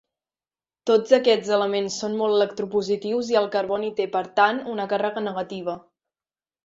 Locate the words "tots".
0.89-1.11